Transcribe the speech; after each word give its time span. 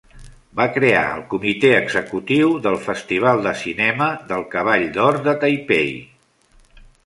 Va 0.61 0.65
crear 0.77 1.01
el 1.17 1.25
Comitè 1.33 1.71
Executiu 1.81 2.55
del 2.65 2.79
Festival 2.87 3.43
de 3.51 3.55
Cinema 3.61 4.09
del 4.33 4.49
Cavall 4.57 4.89
d'Or 4.99 5.23
de 5.31 5.39
Taipei. 5.47 5.97